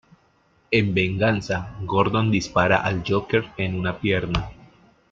En 0.71 0.95
venganza, 0.95 1.75
Gordon 1.83 2.31
dispara 2.31 2.77
al 2.77 3.03
Joker 3.07 3.51
en 3.57 3.77
una 3.79 3.99
pierna. 3.99 4.49